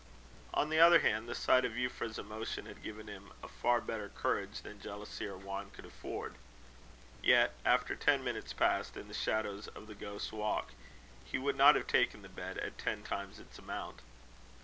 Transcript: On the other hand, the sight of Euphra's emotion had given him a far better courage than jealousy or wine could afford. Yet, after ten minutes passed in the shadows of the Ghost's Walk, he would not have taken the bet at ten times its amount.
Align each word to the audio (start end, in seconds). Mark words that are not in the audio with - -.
On 0.51 0.71
the 0.71 0.79
other 0.79 1.01
hand, 1.01 1.29
the 1.29 1.35
sight 1.35 1.63
of 1.63 1.73
Euphra's 1.73 2.17
emotion 2.17 2.65
had 2.65 2.81
given 2.81 3.07
him 3.07 3.31
a 3.43 3.47
far 3.47 3.79
better 3.79 4.09
courage 4.09 4.61
than 4.63 4.81
jealousy 4.81 5.27
or 5.27 5.37
wine 5.37 5.69
could 5.69 5.85
afford. 5.85 6.37
Yet, 7.21 7.53
after 7.63 7.95
ten 7.95 8.23
minutes 8.23 8.51
passed 8.51 8.97
in 8.97 9.07
the 9.09 9.13
shadows 9.13 9.67
of 9.67 9.85
the 9.85 9.93
Ghost's 9.93 10.31
Walk, 10.31 10.71
he 11.23 11.37
would 11.37 11.55
not 11.55 11.75
have 11.75 11.85
taken 11.85 12.23
the 12.23 12.29
bet 12.29 12.57
at 12.57 12.79
ten 12.79 13.03
times 13.03 13.37
its 13.37 13.59
amount. 13.59 14.01